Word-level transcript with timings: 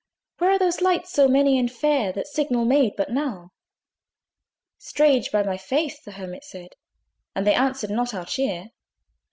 Where 0.39 0.49
are 0.49 0.57
those 0.57 0.81
lights 0.81 1.11
so 1.11 1.27
many 1.27 1.59
and 1.59 1.71
fair, 1.71 2.11
That 2.11 2.25
signal 2.25 2.65
made 2.65 2.93
but 2.97 3.11
now?" 3.11 3.51
"Strange, 4.79 5.31
by 5.31 5.43
my 5.43 5.57
faith!" 5.57 6.03
the 6.05 6.13
Hermit 6.13 6.43
said 6.43 6.69
"And 7.35 7.45
they 7.45 7.53
answered 7.53 7.91
not 7.91 8.11
our 8.15 8.25
cheer! 8.25 8.69